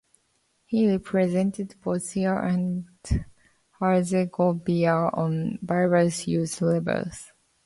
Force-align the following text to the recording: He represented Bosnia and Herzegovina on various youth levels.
He 0.65 0.91
represented 0.91 1.75
Bosnia 1.83 2.33
and 2.33 2.85
Herzegovina 3.79 5.11
on 5.13 5.59
various 5.61 6.27
youth 6.27 6.59
levels. 6.63 7.31